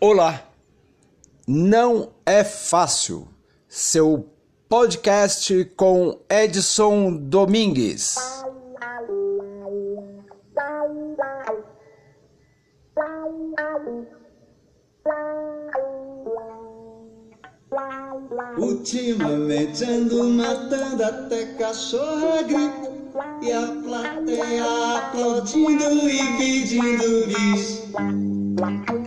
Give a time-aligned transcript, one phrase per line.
[0.00, 0.42] Olá!
[1.46, 3.28] Não é fácil.
[3.68, 4.28] Seu
[4.68, 8.16] podcast com Edson Domingues.
[18.58, 29.03] Ultimamente ando matando até cachorro gripe E a plateia aplaudindo e pedindo bis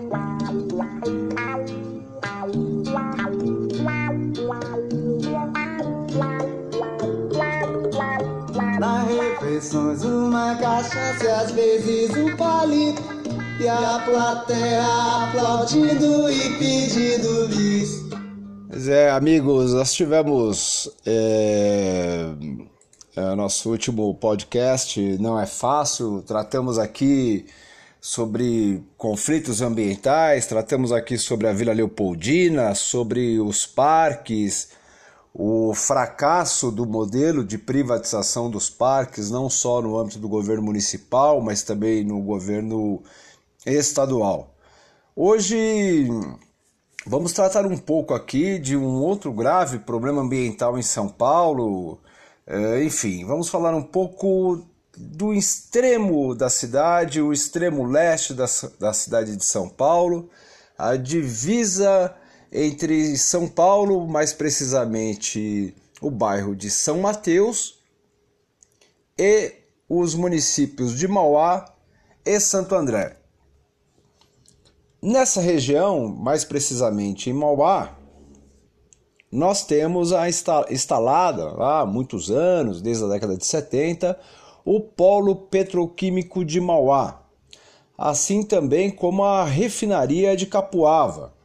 [10.55, 13.01] cachaça e às vezes um palito
[13.59, 14.83] E a plateia
[15.23, 18.07] aplaudindo e pedindo bis
[18.69, 22.27] Pois é, amigos, nós tivemos é,
[23.15, 27.47] é, nosso último podcast, não é fácil, tratamos aqui
[27.99, 34.69] sobre conflitos ambientais, tratamos aqui sobre a Vila Leopoldina, sobre os parques,
[35.39, 41.39] o fracasso do modelo de privatização dos parques, não só no âmbito do governo municipal,
[41.41, 43.03] mas também no governo
[43.63, 44.55] estadual.
[45.15, 46.09] Hoje
[47.05, 51.99] vamos tratar um pouco aqui de um outro grave problema ambiental em São Paulo.
[52.47, 54.65] É, enfim, vamos falar um pouco
[54.97, 58.47] do extremo da cidade, o extremo leste da,
[58.79, 60.31] da cidade de São Paulo,
[60.75, 62.11] a divisa
[62.51, 67.79] entre São Paulo, mais precisamente o bairro de São Mateus,
[69.17, 69.53] e
[69.89, 71.65] os municípios de Mauá
[72.25, 73.17] e Santo André.
[75.01, 77.95] Nessa região, mais precisamente em Mauá,
[79.31, 84.17] nós temos a instalada há muitos anos, desde a década de 70,
[84.63, 87.21] o Polo Petroquímico de Mauá,
[87.97, 91.36] assim também como a refinaria de Capuava.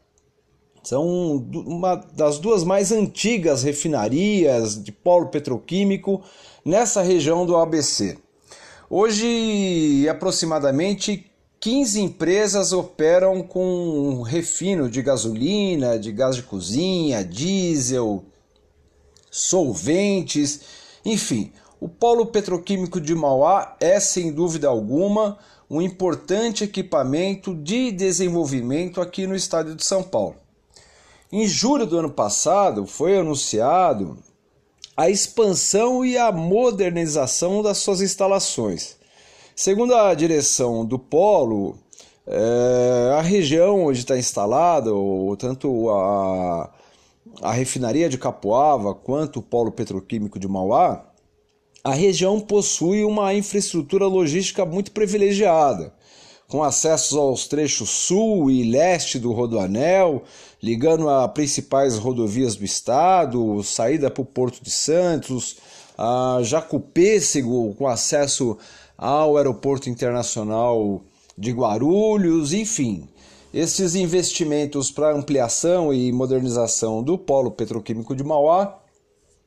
[0.83, 6.23] São uma das duas mais antigas refinarias de polo petroquímico
[6.65, 8.19] nessa região do ABC.
[8.91, 18.25] Hoje, aproximadamente 15 empresas operam com refino de gasolina, de gás de cozinha, diesel,
[19.31, 20.61] solventes,
[21.05, 21.53] enfim.
[21.81, 25.39] O polo petroquímico de Mauá é, sem dúvida alguma,
[25.71, 30.42] um importante equipamento de desenvolvimento aqui no estado de São Paulo.
[31.35, 34.19] Em julho do ano passado foi anunciado
[34.95, 38.99] a expansão e a modernização das suas instalações.
[39.57, 41.79] Segundo a direção do polo,
[42.27, 44.91] é, a região onde está instalada,
[45.39, 46.71] tanto a,
[47.41, 51.03] a refinaria de Capoava quanto o polo petroquímico de Mauá,
[51.83, 55.95] a região possui uma infraestrutura logística muito privilegiada
[56.53, 60.23] com acessos aos trechos sul e leste do Rodoanel,
[60.63, 65.57] ligando a principais rodovias do estado, saída para o Porto de Santos,
[65.97, 68.59] a Jacupêssego, com acesso
[68.99, 71.01] ao Aeroporto Internacional
[71.39, 73.09] de Guarulhos, enfim.
[73.55, 78.79] Esses investimentos para ampliação e modernização do polo petroquímico de Mauá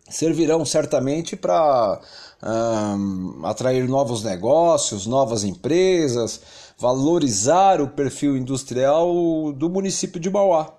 [0.09, 1.99] servirão certamente para
[2.43, 6.41] um, atrair novos negócios, novas empresas,
[6.77, 10.73] valorizar o perfil industrial do município de Mauá,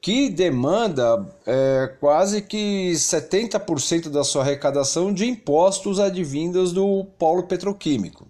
[0.00, 8.26] que demanda é, quase que 70% da sua arrecadação de impostos advindas do polo petroquímico.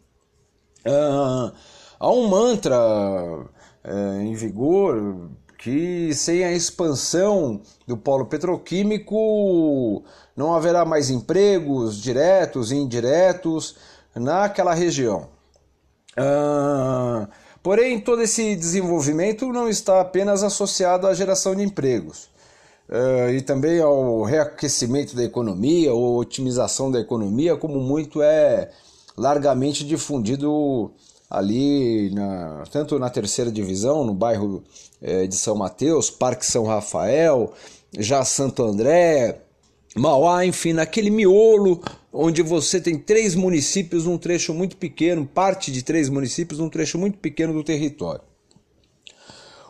[0.86, 1.52] Uh,
[1.98, 2.76] há um mantra
[3.84, 5.28] é, em vigor
[5.58, 10.04] que sem a expansão do polo petroquímico
[10.36, 13.76] não haverá mais empregos diretos e indiretos
[14.14, 15.35] naquela região.
[16.16, 17.28] Ah,
[17.62, 22.28] porém, todo esse desenvolvimento não está apenas associado à geração de empregos.
[22.88, 28.70] Uh, e também ao reaquecimento da economia ou otimização da economia, como muito é
[29.16, 30.92] largamente difundido
[31.28, 34.62] ali, na, tanto na terceira divisão, no bairro
[35.02, 37.52] eh, de São Mateus, Parque São Rafael,
[37.98, 39.40] já Santo André,
[39.96, 41.80] Mauá, enfim, naquele miolo
[42.18, 46.98] onde você tem três municípios num trecho muito pequeno, parte de três municípios num trecho
[46.98, 48.22] muito pequeno do território.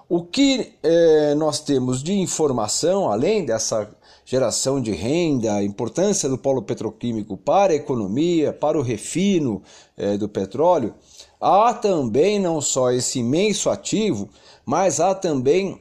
[0.08, 3.90] O que eh, nós temos de informação, além dessa
[4.24, 9.60] geração de renda, a importância do polo petroquímico para a economia, para o refino
[9.96, 10.94] eh, do petróleo,
[11.40, 14.28] há também não só esse imenso ativo,
[14.64, 15.80] mas há também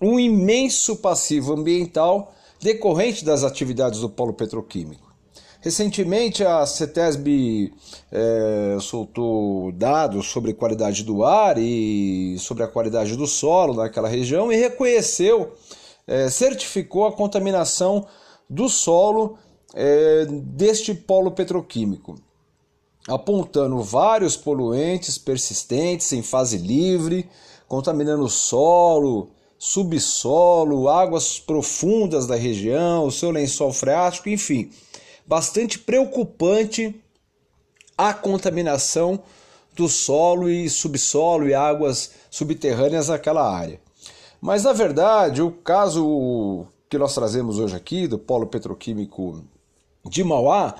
[0.00, 5.05] um imenso passivo ambiental decorrente das atividades do polo petroquímico.
[5.66, 7.72] Recentemente, a CETESB
[8.12, 14.52] é, soltou dados sobre qualidade do ar e sobre a qualidade do solo naquela região
[14.52, 15.54] e reconheceu,
[16.06, 18.06] é, certificou a contaminação
[18.48, 19.38] do solo
[19.74, 22.14] é, deste polo petroquímico,
[23.08, 27.28] apontando vários poluentes persistentes em fase livre,
[27.66, 34.70] contaminando o solo, subsolo, águas profundas da região, o seu lençol freático, enfim
[35.26, 36.94] bastante preocupante
[37.96, 39.22] a contaminação
[39.74, 43.80] do solo e subsolo e águas subterrâneas naquela área.
[44.40, 49.44] Mas na verdade, o caso que nós trazemos hoje aqui do polo petroquímico
[50.04, 50.76] de Mauá,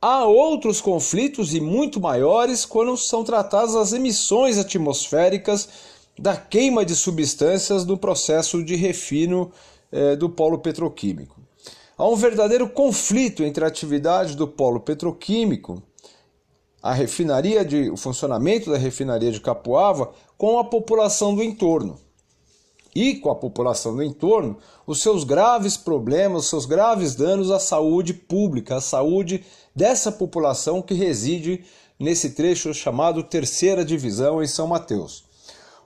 [0.00, 5.68] há outros conflitos e muito maiores quando são tratadas as emissões atmosféricas
[6.18, 9.52] da queima de substâncias no processo de refino
[9.90, 11.41] eh, do polo petroquímico.
[12.02, 15.80] Há um verdadeiro conflito entre a atividade do polo petroquímico,
[16.82, 22.00] a refinaria de, o funcionamento da refinaria de Capuava, com a população do entorno.
[22.92, 27.60] E com a população do entorno, os seus graves problemas, os seus graves danos à
[27.60, 31.64] saúde pública, à saúde dessa população que reside
[32.00, 35.22] nesse trecho chamado Terceira Divisão em São Mateus.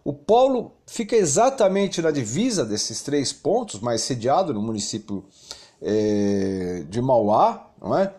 [0.03, 5.27] O polo fica exatamente na divisa desses três pontos, mas sediado no município
[5.83, 8.13] é, de Mauá, não é?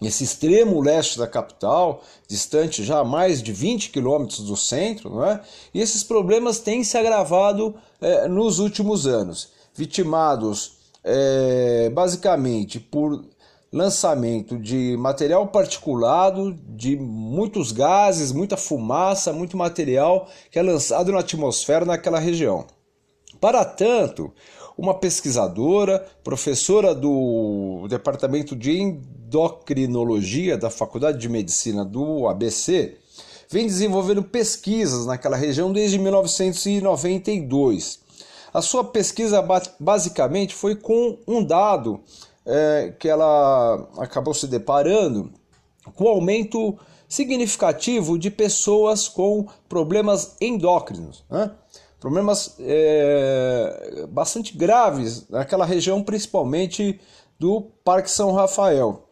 [0.00, 5.40] esse extremo leste da capital, distante já mais de 20 quilômetros do centro, não é?
[5.74, 13.24] e esses problemas têm se agravado é, nos últimos anos, vitimados é, basicamente por
[13.72, 21.20] lançamento de material particulado, de muitos gases, muita fumaça, muito material que é lançado na
[21.20, 22.66] atmosfera naquela região.
[23.40, 24.32] Para tanto,
[24.78, 32.96] uma pesquisadora, professora do Departamento de Endocrinologia da Faculdade de Medicina do ABC,
[33.50, 37.98] vem desenvolvendo pesquisas naquela região desde 1992.
[38.54, 39.44] A sua pesquisa
[39.80, 42.00] basicamente foi com um dado
[42.46, 45.32] é, que ela acabou se deparando
[45.96, 46.78] com o aumento
[47.08, 51.24] significativo de pessoas com problemas endócrinos.
[51.28, 51.50] Né?
[52.00, 57.00] Problemas é, bastante graves naquela região, principalmente
[57.38, 59.08] do Parque São Rafael.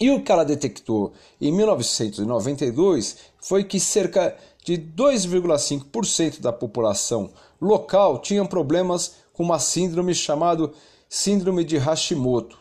[0.00, 7.30] E o que ela detectou em 1992 foi que cerca de 2,5% da população
[7.60, 10.70] local tinham problemas com uma síndrome chamada
[11.08, 12.58] síndrome de Hashimoto.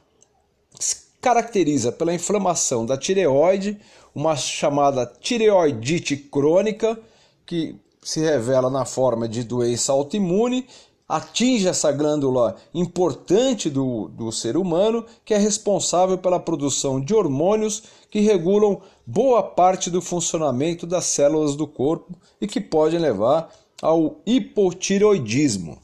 [0.80, 3.80] Se caracteriza pela inflamação da tireoide,
[4.14, 7.00] uma chamada tireoidite crônica,
[7.46, 10.66] que se revela na forma de doença autoimune,
[11.08, 17.84] atinge essa glândula importante do, do ser humano, que é responsável pela produção de hormônios
[18.12, 23.52] que regulam boa parte do funcionamento das células do corpo e que podem levar
[23.82, 25.80] ao hipotireoidismo.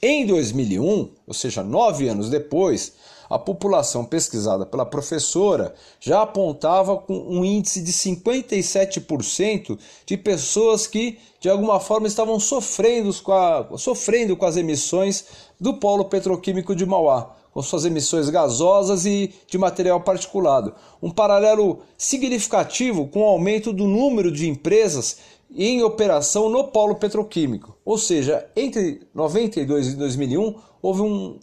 [0.00, 2.92] Em 2001, ou seja, nove anos depois,
[3.28, 11.18] a população pesquisada pela professora já apontava com um índice de 57% de pessoas que
[11.40, 15.24] de alguma forma estavam sofrendo com, a, sofrendo com as emissões
[15.60, 20.74] do polo petroquímico de Mauá, com suas emissões gasosas e de material particulado.
[21.02, 25.18] Um paralelo significativo com o aumento do número de empresas
[25.54, 27.76] em operação no polo petroquímico.
[27.84, 31.38] Ou seja, entre 92 e 2001 houve um,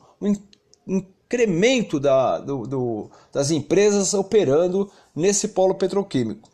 [0.88, 1.04] um
[1.36, 6.50] incremento da, do, do, das empresas operando nesse polo petroquímico.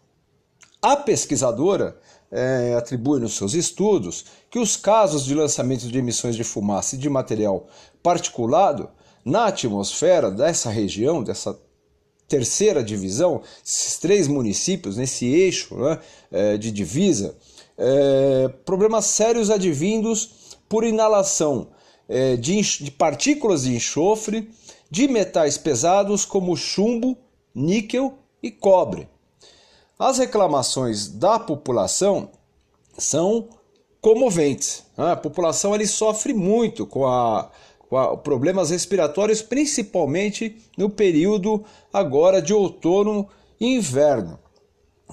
[0.81, 1.95] A pesquisadora
[2.31, 6.97] é, atribui nos seus estudos que os casos de lançamento de emissões de fumaça e
[6.97, 7.67] de material
[8.01, 8.89] particulado
[9.23, 11.57] na atmosfera dessa região, dessa
[12.27, 15.99] terceira divisão, esses três municípios, nesse eixo né,
[16.31, 17.35] é, de divisa,
[17.77, 21.67] é, problemas sérios advindos por inalação
[22.11, 24.49] é, de, de partículas de enxofre,
[24.91, 27.17] de metais pesados como chumbo,
[27.55, 29.07] níquel e cobre.
[29.97, 32.29] As reclamações da população
[32.97, 33.47] são
[34.01, 34.83] comoventes.
[34.97, 35.11] Né?
[35.11, 37.49] A população ele sofre muito com, a,
[37.87, 43.29] com a, problemas respiratórios, principalmente no período agora de outono
[43.59, 44.37] e inverno.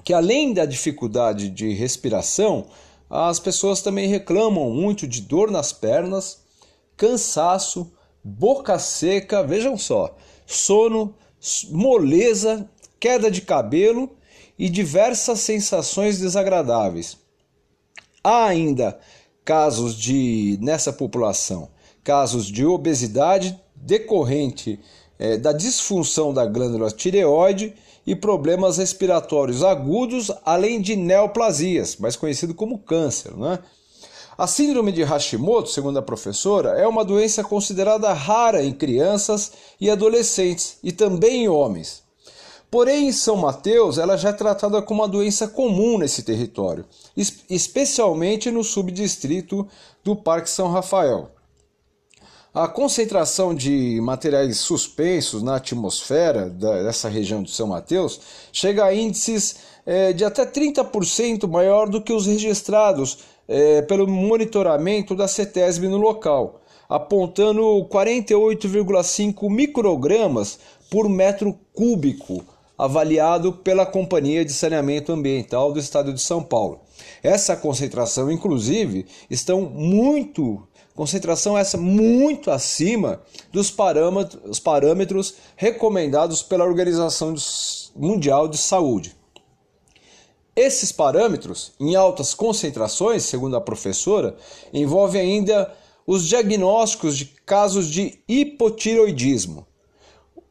[0.02, 2.66] Que além da dificuldade de respiração,
[3.08, 6.42] as pessoas também reclamam muito de dor nas pernas,
[6.97, 11.14] cansaço, boca seca, vejam só, sono,
[11.70, 14.10] moleza, queda de cabelo
[14.58, 17.16] e diversas sensações desagradáveis.
[18.22, 18.98] Há ainda
[19.44, 21.70] casos de nessa população,
[22.02, 24.78] casos de obesidade decorrente
[25.18, 27.75] é, da disfunção da glândula tireoide
[28.06, 33.37] e problemas respiratórios agudos, além de neoplasias, mais conhecido como câncer.
[33.37, 33.58] Né?
[34.38, 39.90] A síndrome de Hashimoto, segundo a professora, é uma doença considerada rara em crianças e
[39.90, 42.04] adolescentes e também em homens.
[42.71, 46.85] Porém, em São Mateus, ela já é tratada como uma doença comum nesse território,
[47.50, 49.66] especialmente no subdistrito
[50.04, 51.33] do Parque São Rafael.
[52.54, 58.21] A concentração de materiais suspensos na atmosfera dessa região de São Mateus
[58.52, 65.14] chega a índices é, de até 30% maior do que os registrados é, pelo monitoramento
[65.14, 70.58] da CETESB no local, apontando 48,5 microgramas
[70.90, 72.44] por metro cúbico,
[72.76, 76.80] avaliado pela Companhia de Saneamento Ambiental do Estado de São Paulo.
[77.22, 80.62] Essa concentração, inclusive, estão muito
[80.98, 87.36] Concentração essa muito acima dos parâmetros, recomendados pela Organização
[87.94, 89.14] Mundial de Saúde.
[90.58, 94.34] Esses parâmetros, em altas concentrações, segundo a professora,
[94.74, 95.72] envolvem ainda
[96.04, 99.64] os diagnósticos de casos de hipotiroidismo.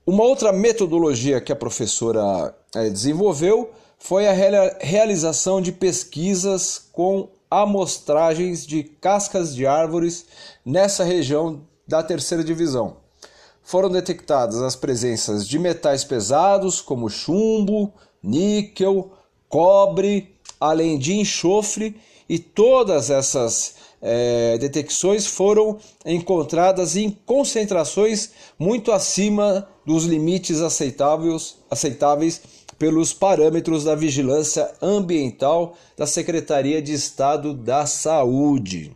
[0.05, 4.31] Uma outra metodologia que a professora eh, desenvolveu foi a
[4.79, 10.25] realização de pesquisas com amostragens de cascas de árvores
[10.65, 12.95] nessa região da terceira divisão.
[13.61, 17.91] Foram detectadas as presenças de metais pesados como chumbo,
[18.23, 19.11] níquel,
[19.49, 21.95] cobre, além de enxofre,
[22.29, 32.41] e todas essas é, detecções foram encontradas em concentrações muito acima dos limites aceitáveis, aceitáveis
[32.77, 38.95] pelos parâmetros da vigilância ambiental da Secretaria de Estado da Saúde.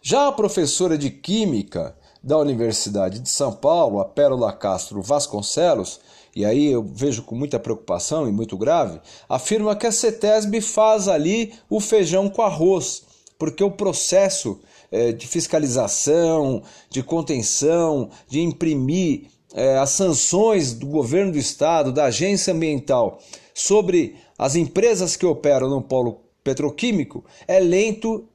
[0.00, 6.00] Já a professora de Química da Universidade de São Paulo, a Pérola Castro Vasconcelos,
[6.34, 11.08] e aí eu vejo com muita preocupação e muito grave, afirma que a CETESB faz
[11.08, 13.04] ali o feijão com arroz,
[13.38, 14.60] porque o processo
[14.90, 22.06] é, de fiscalização, de contenção, de imprimir é, as sanções do governo do estado, da
[22.06, 23.20] agência ambiental
[23.54, 28.28] sobre as empresas que operam no polo petroquímico é lento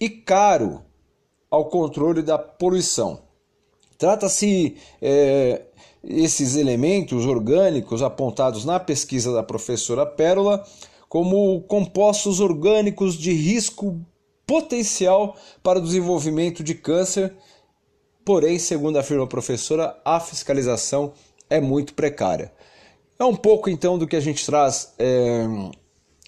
[0.00, 0.82] e caro
[1.50, 3.20] ao controle da poluição.
[4.02, 5.62] Trata-se é,
[6.02, 10.66] esses elementos orgânicos apontados na pesquisa da professora Pérola
[11.08, 14.00] como compostos orgânicos de risco
[14.44, 17.32] potencial para o desenvolvimento de câncer
[18.24, 21.12] porém, segundo afirma a professora, a fiscalização
[21.48, 22.52] é muito precária.
[23.16, 25.46] É um pouco então do que a gente traz é,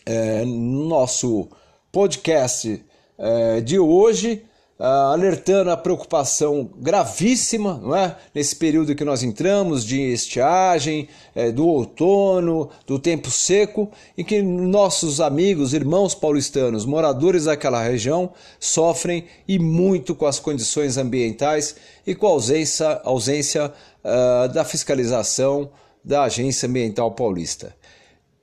[0.07, 1.49] é, no nosso
[1.91, 2.85] podcast
[3.19, 4.45] é, de hoje.
[4.77, 8.17] Uh, alertando a preocupação gravíssima, não é?
[8.35, 13.89] Nesse período que nós entramos de estiagem, é, do outono, do tempo seco,
[14.19, 20.97] e que nossos amigos, irmãos paulistanos, moradores daquela região, sofrem e muito com as condições
[20.97, 23.73] ambientais e com a ausência, ausência
[24.05, 25.71] uh, da fiscalização
[26.05, 27.77] da Agência Ambiental Paulista.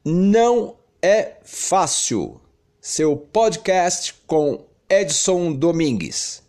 [0.03, 2.39] Não é fácil.
[2.79, 6.43] Seu podcast com Edson Domingues.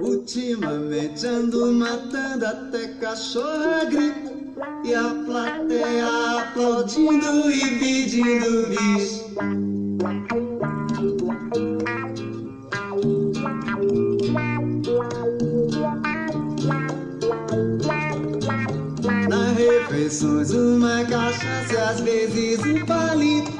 [0.00, 4.32] Ultimamente ando matando até cachorra grita
[4.84, 9.24] E a plateia aplaudindo e pedindo bis
[20.08, 23.52] refeições, uma cachaça às vezes um palito.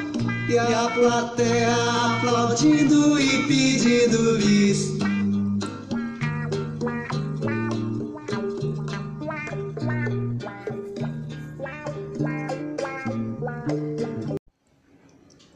[0.49, 1.75] E a plateia
[2.17, 4.97] aplaudindo e pedindo bis.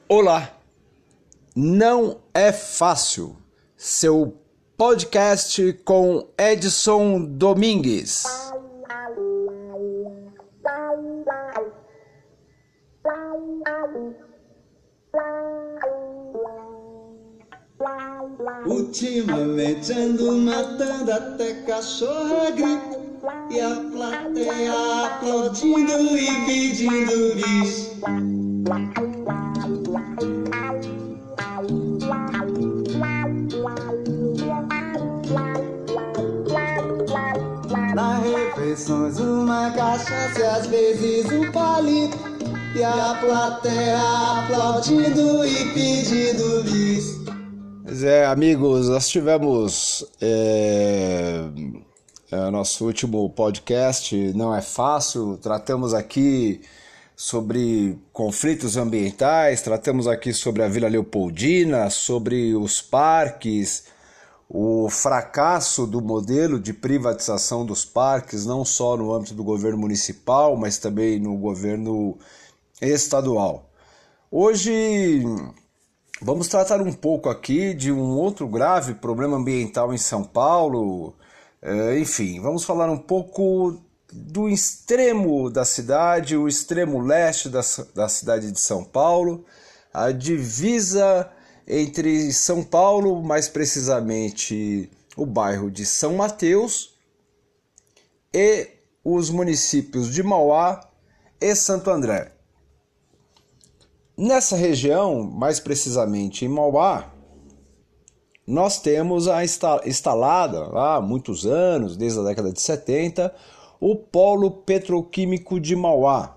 [0.06, 0.54] Olá,
[1.56, 3.34] não é fácil.
[3.78, 4.36] Seu
[4.76, 8.41] podcast com Edson Domingues.
[18.64, 23.00] Ultimamente ando matando até cachorra grita
[23.50, 27.92] E a plateia aplaudindo e pedindo bis
[37.94, 42.18] Na refeições uma cachaça e às vezes um palito
[42.74, 43.98] e a plateia
[44.38, 47.21] aplaudindo e pedindo bis.
[47.92, 51.42] Pois é, amigos, nós tivemos é,
[52.30, 56.62] é, nosso último podcast, não é fácil, tratamos aqui
[57.14, 63.84] sobre conflitos ambientais, tratamos aqui sobre a Vila Leopoldina, sobre os parques,
[64.48, 70.56] o fracasso do modelo de privatização dos parques, não só no âmbito do governo municipal,
[70.56, 72.16] mas também no governo
[72.80, 73.68] estadual.
[74.30, 75.26] Hoje
[76.22, 81.14] vamos tratar um pouco aqui de um outro grave problema ambiental em São Paulo.
[81.60, 83.80] É, enfim, vamos falar um pouco
[84.12, 87.60] do extremo da cidade, o extremo leste da,
[87.94, 89.44] da cidade de São Paulo,
[89.92, 91.30] a divisa
[91.66, 96.94] entre São Paulo, mais precisamente o bairro de São Mateus,
[98.34, 98.68] e
[99.04, 100.88] os municípios de Mauá
[101.40, 102.31] e Santo André.
[104.16, 107.10] Nessa região, mais precisamente em Mauá,
[108.46, 113.34] nós temos a instalada há muitos anos, desde a década de 70,
[113.80, 116.36] o Polo Petroquímico de Mauá,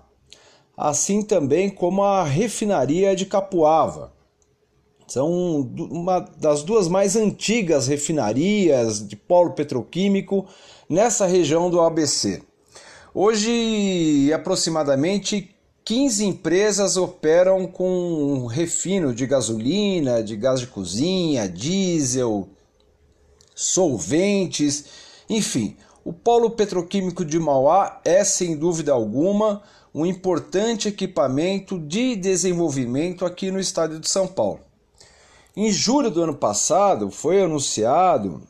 [0.76, 4.12] assim também como a refinaria de Capuava,
[5.06, 10.46] são uma das duas mais antigas refinarias de polo petroquímico
[10.88, 12.42] nessa região do ABC.
[13.14, 15.55] Hoje, aproximadamente
[15.86, 22.48] 15 empresas operam com refino de gasolina, de gás de cozinha, diesel,
[23.54, 24.86] solventes,
[25.30, 25.76] enfim.
[26.04, 29.62] O polo petroquímico de Mauá é, sem dúvida alguma,
[29.94, 34.58] um importante equipamento de desenvolvimento aqui no estado de São Paulo.
[35.56, 38.42] Em julho do ano passado foi anunciado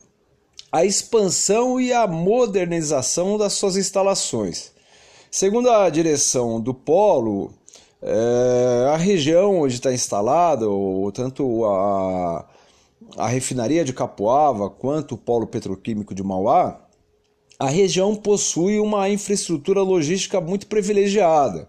[0.71, 4.75] a expansão e a modernização das suas instalações.
[5.29, 7.53] Segundo a direção do Polo,
[8.01, 10.65] é, a região onde está instalada,
[11.13, 12.45] tanto a,
[13.17, 16.79] a refinaria de Capoava quanto o Polo Petroquímico de Mauá,
[17.59, 21.67] a região possui uma infraestrutura logística muito privilegiada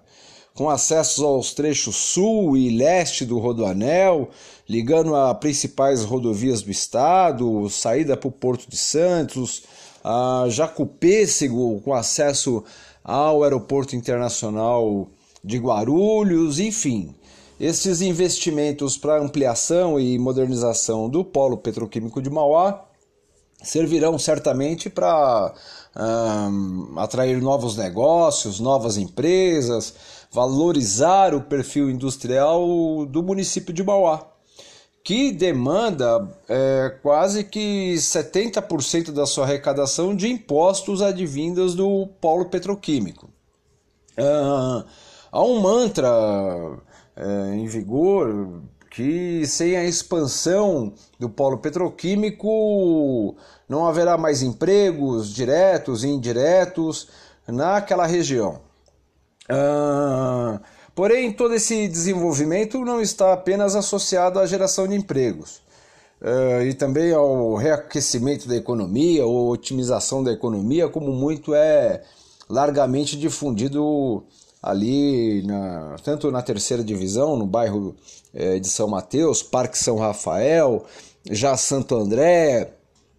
[0.59, 4.29] com acessos aos trechos sul e leste do Rodoanel,
[4.69, 9.63] ligando a principais rodovias do estado, saída para o Porto de Santos,
[10.03, 12.65] a Jacupêssego, com acesso
[13.09, 15.09] ao Aeroporto Internacional
[15.43, 17.15] de Guarulhos, enfim.
[17.59, 22.85] Esses investimentos para ampliação e modernização do polo petroquímico de Mauá
[23.63, 25.55] servirão certamente para
[25.97, 29.95] um, atrair novos negócios, novas empresas,
[30.31, 34.27] valorizar o perfil industrial do município de Mauá,
[35.09, 43.31] que demanda é, quase que 70% da sua arrecadação de impostos advindas do polo petroquímico.
[44.19, 44.85] Uh,
[45.33, 46.11] há um mantra
[47.17, 53.35] é, em vigor que sem a expansão do polo petroquímico
[53.67, 57.09] não haverá mais empregos diretos e indiretos
[57.47, 58.61] naquela região.
[59.49, 60.61] Ah,
[60.99, 65.61] porém, todo esse desenvolvimento não está apenas associado à geração de empregos.
[66.21, 72.03] Uh, e também ao reaquecimento da economia ou otimização da economia, como muito é
[72.51, 74.25] largamente difundido
[74.61, 77.95] ali, na, tanto na terceira divisão, no bairro
[78.35, 80.85] eh, de São Mateus, Parque São Rafael,
[81.31, 82.73] já Santo André,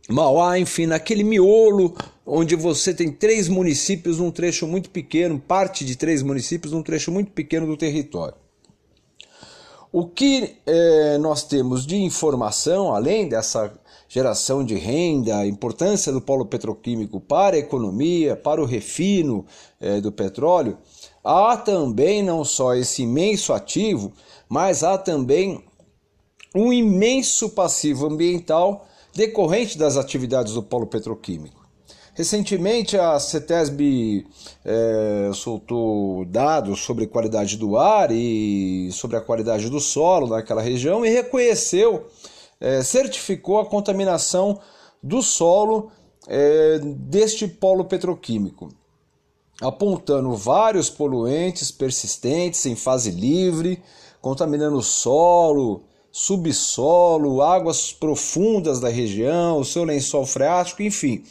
[0.10, 1.96] Mauá, enfim, naquele miolo
[2.32, 7.12] onde você tem três municípios num trecho muito pequeno, parte de três municípios num trecho
[7.12, 8.36] muito pequeno do território.
[9.92, 13.74] O que eh, nós temos de informação, além dessa
[14.08, 19.44] geração de renda, a importância do polo petroquímico para a economia, para o refino
[19.82, 20.78] eh, do petróleo,
[21.24, 24.14] há também não só esse imenso ativo,
[24.48, 25.64] mas há também
[26.54, 31.59] um imenso passivo ambiental decorrente das atividades do polo petroquímico.
[32.20, 34.28] Recentemente, a CETESB
[34.66, 41.06] é, soltou dados sobre qualidade do ar e sobre a qualidade do solo naquela região
[41.06, 42.08] e reconheceu,
[42.60, 44.60] é, certificou a contaminação
[45.02, 45.94] do solo
[46.28, 48.68] é, deste polo petroquímico,
[49.62, 53.82] apontando vários poluentes persistentes em fase livre,
[54.20, 61.24] contaminando o solo, subsolo, águas profundas da região, o seu lençol freático, enfim,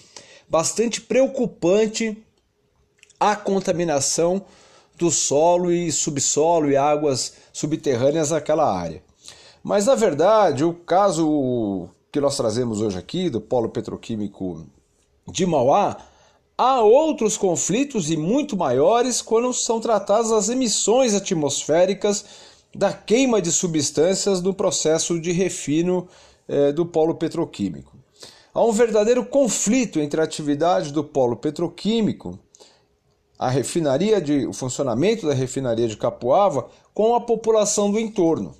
[0.48, 2.16] bastante preocupante
[3.18, 4.44] a contaminação
[4.96, 9.02] do solo e subsolo e águas subterrâneas naquela área.
[9.62, 14.66] Mas na verdade, o caso que nós trazemos hoje aqui do polo petroquímico
[15.26, 15.96] de Mauá
[16.56, 22.24] há outros conflitos e muito maiores quando são tratadas as emissões atmosféricas
[22.74, 26.08] da queima de substâncias no processo de refino
[26.48, 27.97] eh, do polo petroquímico.
[28.52, 32.38] Há um verdadeiro conflito entre a atividade do polo petroquímico,
[33.38, 38.56] a refinaria de, o funcionamento da refinaria de Capuava, com a população do entorno.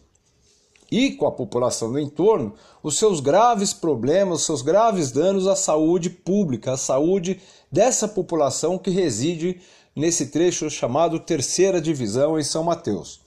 [0.91, 5.57] E com a população do entorno, os seus graves problemas, os seus graves danos à
[5.57, 9.61] saúde pública, à saúde dessa população que reside
[9.95, 13.21] nesse trecho chamado Terceira Divisão em São Mateus.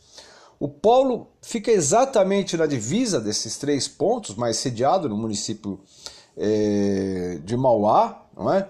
[0.60, 5.80] O polo fica exatamente na divisa desses três pontos, mas sediado no município
[6.38, 8.68] é, de Mauá, não é?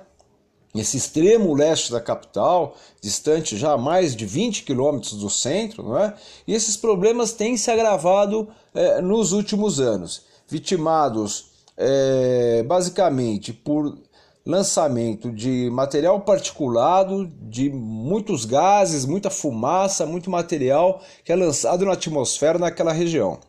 [0.73, 6.13] esse extremo leste da capital, distante já mais de 20 quilômetros do centro, não é?
[6.47, 13.97] e esses problemas têm se agravado é, nos últimos anos, vitimados é, basicamente por
[14.45, 21.93] lançamento de material particulado, de muitos gases, muita fumaça, muito material que é lançado na
[21.93, 23.39] atmosfera naquela região.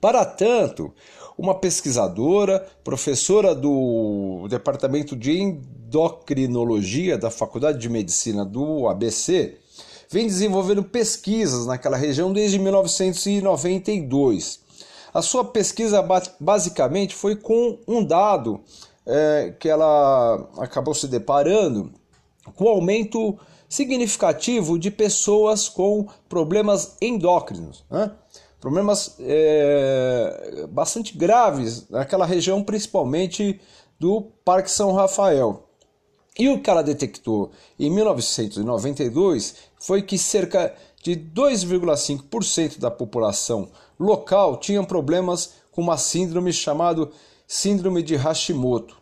[0.00, 0.92] Para tanto,
[1.38, 9.56] uma pesquisadora, professora do Departamento de Endocrinologia da Faculdade de Medicina do ABC,
[10.10, 14.58] vem desenvolvendo pesquisas naquela região desde 1992.
[15.14, 16.04] A sua pesquisa
[16.40, 18.60] basicamente foi com um dado
[19.06, 21.92] é, que ela acabou se deparando
[22.56, 28.10] com o aumento significativo de pessoas com problemas endócrinos, né?
[28.60, 33.60] Problemas é, bastante graves naquela região, principalmente
[33.98, 35.68] do Parque São Rafael.
[36.38, 43.68] E o que ela detectou em 1992 foi que cerca de 2,5% da população
[43.98, 47.08] local tinham problemas com uma síndrome chamada
[47.46, 48.96] síndrome de Hashimoto.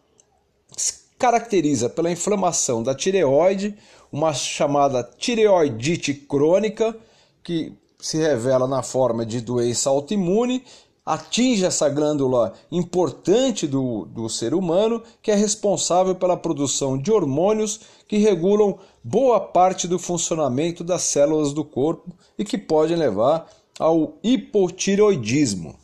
[0.77, 3.77] Se caracteriza pela inflamação da tireoide,
[4.13, 6.97] uma chamada tireoidite crônica,
[7.43, 10.63] que se revela na forma de doença autoimune,
[11.05, 17.81] atinge essa glândula importante do, do ser humano, que é responsável pela produção de hormônios
[18.07, 24.15] que regulam boa parte do funcionamento das células do corpo e que podem levar ao
[24.23, 25.75] hipotireoidismo.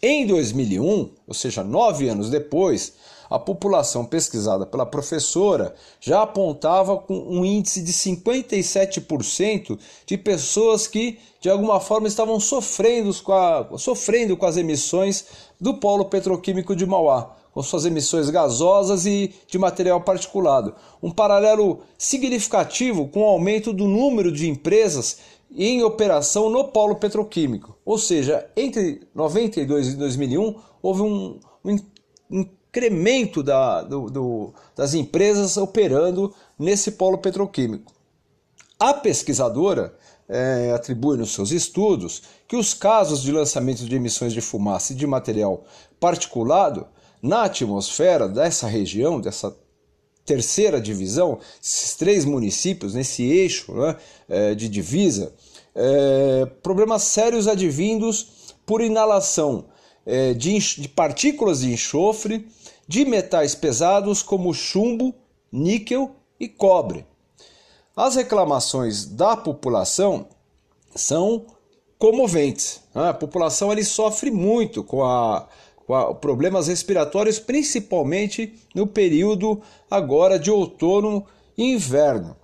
[0.00, 2.94] Em 2001, ou seja, nove anos depois,
[3.28, 11.18] a população pesquisada pela professora já apontava com um índice de 57% de pessoas que
[11.40, 15.26] de alguma forma estavam sofrendo com, a, sofrendo com as emissões
[15.60, 20.74] do polo petroquímico de Mauá, com suas emissões gasosas e de material particulado.
[21.02, 25.18] Um paralelo significativo com o aumento do número de empresas
[25.50, 27.76] em operação no polo petroquímico.
[27.84, 31.40] Ou seja, entre 92 e 2001 houve um,
[32.30, 37.92] um incremento da, do, do, das empresas operando nesse polo petroquímico.
[38.78, 39.94] A pesquisadora
[40.28, 44.96] é, atribui nos seus estudos que os casos de lançamento de emissões de fumaça e
[44.96, 45.64] de material
[45.98, 46.86] particulado
[47.20, 49.56] na atmosfera dessa região, dessa
[50.24, 53.96] terceira divisão, esses três municípios, nesse eixo né,
[54.28, 55.32] é, de divisa,
[55.74, 59.64] é, problemas sérios advindos por inalação
[60.36, 62.46] de, de partículas de enxofre,
[62.86, 65.14] de metais pesados como chumbo,
[65.52, 67.04] níquel e cobre.
[67.94, 70.26] As reclamações da população
[70.94, 71.44] são
[71.98, 72.80] comoventes.
[72.94, 73.08] Né?
[73.08, 75.48] A população ele sofre muito com a
[76.20, 81.24] problemas respiratórios, principalmente no período agora de outono
[81.56, 82.36] e inverno.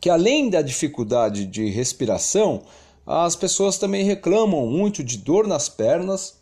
[0.00, 2.62] Que além da dificuldade de respiração,
[3.06, 6.36] as pessoas também reclamam muito de dor nas pernas,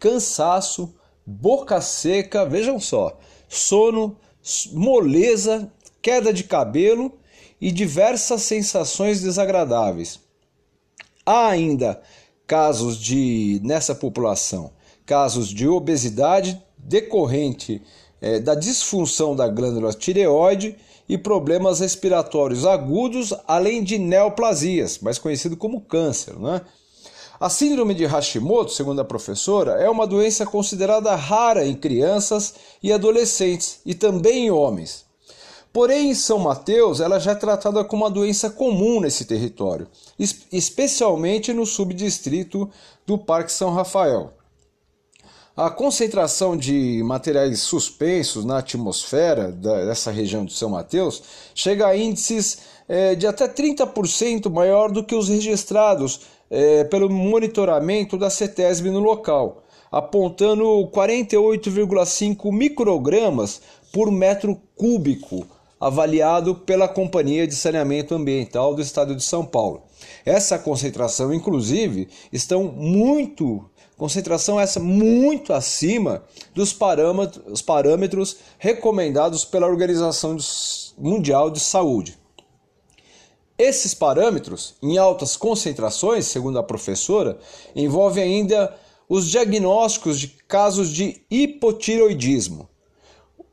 [0.00, 0.92] cansaço,
[1.24, 3.16] boca seca, vejam só,
[3.48, 4.16] sono,
[4.72, 5.70] moleza,
[6.02, 7.12] queda de cabelo
[7.60, 10.18] e diversas sensações desagradáveis.
[11.24, 12.02] Há ainda
[12.46, 14.72] casos de nessa população
[15.10, 17.82] casos de obesidade decorrente
[18.20, 20.76] é, da disfunção da glândula tireoide
[21.08, 26.38] e problemas respiratórios agudos, além de neoplasias, mais conhecido como câncer.
[26.38, 26.60] Né?
[27.40, 32.92] A síndrome de Hashimoto, segundo a professora, é uma doença considerada rara em crianças e
[32.92, 35.06] adolescentes e também em homens.
[35.72, 39.88] Porém, em São Mateus, ela já é tratada como uma doença comum nesse território,
[40.52, 42.68] especialmente no subdistrito
[43.06, 44.34] do Parque São Rafael.
[45.56, 51.22] A concentração de materiais suspensos na atmosfera dessa região de São Mateus
[51.54, 56.20] chega a índices é, de até 30% maior do que os registrados
[56.50, 65.46] é, pelo monitoramento da CETESB no local, apontando 48,5 microgramas por metro cúbico
[65.80, 69.82] avaliado pela Companhia de Saneamento Ambiental do Estado de São Paulo.
[70.26, 73.64] Essa concentração, inclusive, estão muito
[73.96, 80.36] concentração essa muito acima dos parâmetros, parâmetros recomendados pela Organização
[80.98, 82.19] Mundial de Saúde.
[83.60, 87.38] Esses parâmetros, em altas concentrações, segundo a professora,
[87.76, 88.74] envolvem ainda
[89.06, 92.70] os diagnósticos de casos de hipotiroidismo.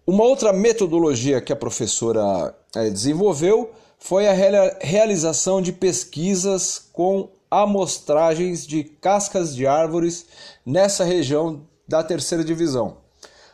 [0.06, 4.34] Uma outra metodologia que a professora eh, desenvolveu foi a
[4.80, 10.26] realização de pesquisas com amostragens de cascas de árvores
[10.65, 13.00] nessa região da terceira divisão.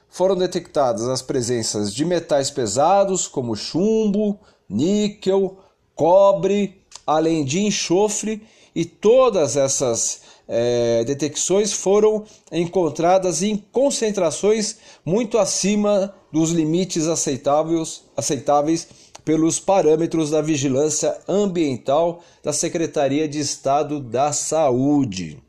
[0.07, 4.39] Foram detectadas as presenças de metais pesados como chumbo,
[4.69, 5.57] níquel,
[5.95, 8.41] cobre, além de enxofre,
[8.75, 18.87] e todas essas é, detecções foram encontradas em concentrações muito acima dos limites aceitáveis, aceitáveis
[19.23, 25.41] pelos parâmetros da vigilância ambiental da Secretaria de Estado da Saúde.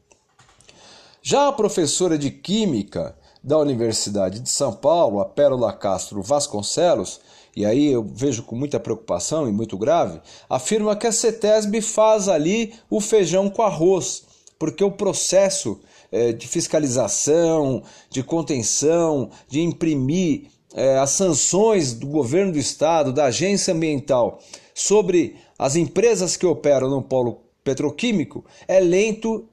[1.22, 7.20] Já a professora de Química da Universidade de São Paulo, a Pérola Castro Vasconcelos,
[7.56, 12.28] e aí eu vejo com muita preocupação e muito grave, afirma que a CETESB faz
[12.28, 14.24] ali o feijão com arroz,
[14.58, 22.52] porque o processo é, de fiscalização, de contenção, de imprimir é, as sanções do governo
[22.52, 24.40] do estado, da agência ambiental
[24.74, 29.48] sobre as empresas que operam no polo petroquímico é lento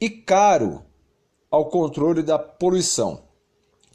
[0.00, 0.82] e caro
[1.50, 3.31] ao controle da poluição.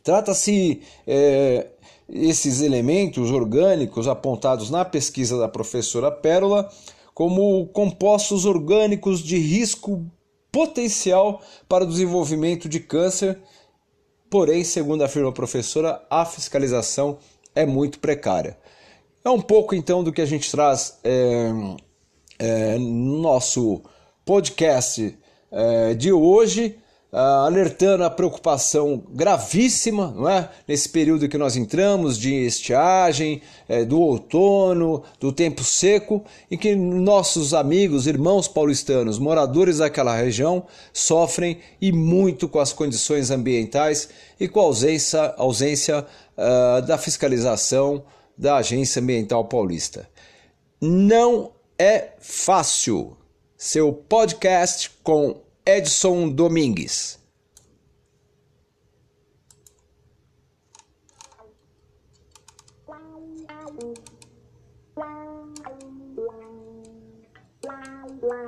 [0.07, 1.67] Trata-se é,
[2.07, 6.71] esses elementos orgânicos apontados na pesquisa da professora Pérola
[7.13, 10.05] como compostos orgânicos de risco
[10.49, 13.37] potencial para o desenvolvimento de câncer
[14.29, 17.17] porém, segundo afirma a professora, a fiscalização
[17.53, 18.57] é muito precária.
[19.25, 21.51] É um pouco então do que a gente traz é,
[22.39, 23.81] é, no nosso
[24.23, 25.17] podcast
[25.51, 26.77] é, de hoje.
[27.17, 30.51] Uh, alertando a preocupação gravíssima, não é?
[30.67, 36.75] Nesse período que nós entramos de estiagem, é, do outono, do tempo seco, e que
[36.75, 44.47] nossos amigos, irmãos paulistanos, moradores daquela região, sofrem e muito com as condições ambientais e
[44.47, 46.05] com a ausência, ausência
[46.37, 48.03] uh, da fiscalização
[48.37, 50.07] da Agência Ambiental Paulista.
[50.79, 51.49] Não
[51.79, 53.17] é fácil.
[53.57, 57.19] Seu podcast com Edson Domingues.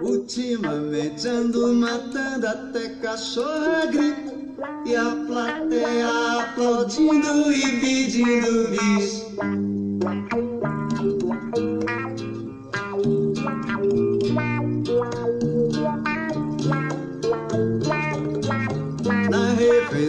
[0.01, 4.34] Ultimamente ando matando até cachorra grita
[4.86, 10.48] E a plateia aplaudindo e pedindo bis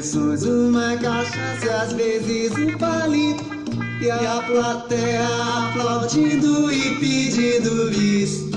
[0.01, 3.45] refeições, uma cachaça e às vezes um palito.
[4.01, 5.27] E a plateia
[5.69, 8.50] aplaudindo e pedindo bis.